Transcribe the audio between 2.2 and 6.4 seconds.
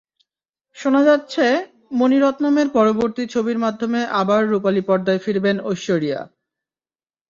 রত্নমের পরবর্তী ছবির মাধ্যমে আবার রুপালি পর্দায় ফিরবেন ঐশ্বরিয়া।